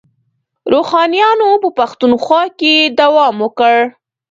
روښانیانو 0.73 1.49
په 1.63 1.69
پښتونخوا 1.79 2.43
کې 2.59 2.73
دوام 2.99 3.35
وکړ. 3.45 3.75